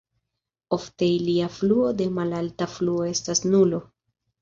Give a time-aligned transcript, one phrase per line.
[0.77, 3.87] Ofte ilia fluo de malalta fluo estas nulo.